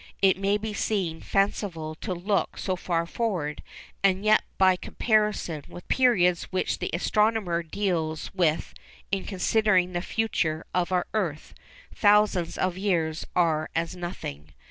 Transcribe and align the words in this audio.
It 0.19 0.35
may 0.35 0.57
seem 0.73 1.21
fanciful 1.21 1.93
to 1.93 2.13
look 2.15 2.57
so 2.57 2.75
far 2.75 3.05
forward, 3.05 3.61
and 4.03 4.25
yet 4.25 4.41
by 4.57 4.75
comparison 4.75 5.63
with 5.69 5.87
the 5.87 5.93
periods 5.93 6.45
which 6.45 6.79
the 6.79 6.89
astronomer 6.91 7.61
deals 7.61 8.33
with 8.33 8.73
in 9.11 9.25
considering 9.25 9.91
the 9.93 10.01
future 10.01 10.65
of 10.73 10.91
our 10.91 11.05
earth, 11.13 11.53
thousands 11.93 12.57
of 12.57 12.79
years 12.79 13.27
are 13.35 13.69
as 13.75 13.95
nothing. 13.95 14.53